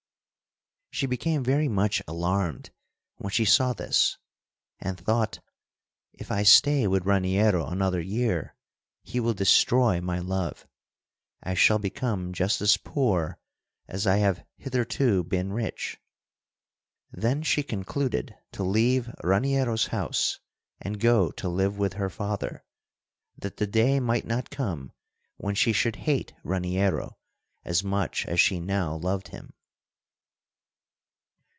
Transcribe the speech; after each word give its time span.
She 0.93 1.05
became 1.07 1.41
very 1.41 1.69
much 1.69 2.01
alarmed 2.05 2.69
when 3.15 3.31
she 3.31 3.45
saw 3.45 3.71
this, 3.71 4.17
and 4.77 4.99
thought: 4.99 5.39
"If 6.11 6.29
I 6.29 6.43
stay 6.43 6.85
with 6.85 7.05
Raniero 7.05 7.65
another 7.65 8.01
year, 8.01 8.55
he 9.01 9.21
will 9.21 9.33
destroy 9.33 10.01
my 10.01 10.19
love. 10.19 10.67
I 11.41 11.53
shall 11.53 11.79
become 11.79 12.33
just 12.33 12.59
as 12.61 12.75
poor 12.75 13.39
as 13.87 14.05
I 14.05 14.17
have 14.17 14.43
hitherto 14.57 15.23
been 15.23 15.53
rich." 15.53 15.97
Then 17.09 17.41
she 17.41 17.63
concluded 17.63 18.35
to 18.51 18.61
leave 18.63 19.09
Raniero's 19.23 19.87
house 19.87 20.39
and 20.81 20.99
go 20.99 21.31
to 21.31 21.47
live 21.47 21.77
with 21.79 21.93
her 21.93 22.09
father, 22.09 22.65
that 23.37 23.57
the 23.57 23.65
day 23.65 24.01
might 24.01 24.25
not 24.25 24.49
come 24.51 24.91
when 25.37 25.55
she 25.55 25.71
should 25.71 25.95
hate 25.95 26.33
Raniero 26.43 27.17
as 27.63 27.81
much 27.81 28.25
as 28.25 28.41
she 28.41 28.59
now 28.59 28.93
loved 28.95 29.29
him. 29.29 29.53